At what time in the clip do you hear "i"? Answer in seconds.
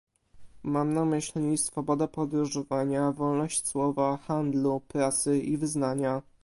5.39-5.57